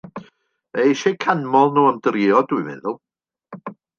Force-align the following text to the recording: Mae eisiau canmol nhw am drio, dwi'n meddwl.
Mae 0.71 0.85
eisiau 0.93 1.17
canmol 1.25 1.69
nhw 1.75 1.83
am 1.91 2.01
drio, 2.07 2.41
dwi'n 2.53 2.67
meddwl. 2.71 2.99